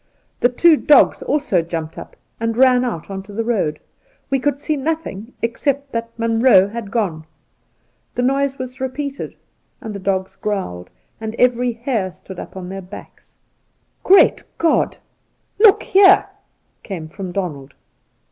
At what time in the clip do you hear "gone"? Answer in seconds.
6.89-7.25